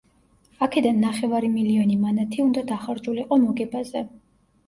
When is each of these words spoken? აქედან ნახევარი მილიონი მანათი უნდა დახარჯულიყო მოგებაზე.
აქედან 0.67 0.95
ნახევარი 1.01 1.51
მილიონი 1.57 1.97
მანათი 2.05 2.41
უნდა 2.45 2.63
დახარჯულიყო 2.71 3.39
მოგებაზე. 3.45 4.05